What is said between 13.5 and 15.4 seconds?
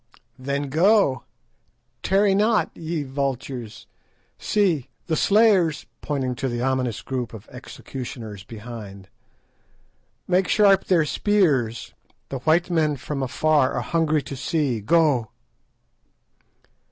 are hungry to see. _Go!